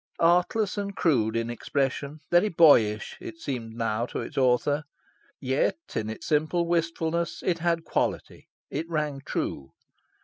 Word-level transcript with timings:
Artless 0.17 0.79
and 0.79 0.95
crude 0.95 1.35
in 1.35 1.51
expression, 1.51 2.21
very 2.31 2.49
boyish, 2.49 3.17
it 3.21 3.37
seemed 3.37 3.75
now 3.75 4.07
to 4.07 4.19
its 4.21 4.35
author. 4.35 4.83
Yet, 5.39 5.77
in 5.95 6.09
its 6.09 6.25
simple 6.25 6.65
wistfulness, 6.67 7.43
it 7.45 7.59
had 7.59 7.83
quality: 7.85 8.47
it 8.71 8.89
rang 8.89 9.21
true. 9.23 9.73